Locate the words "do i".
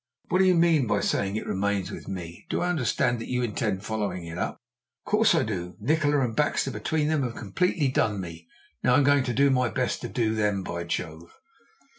2.49-2.69